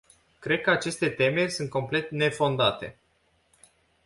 Cred 0.39 0.61
că 0.61 0.69
aceste 0.71 1.09
temeri 1.09 1.51
sunt 1.51 1.69
complet 1.69 2.09
nefondate. 2.11 2.97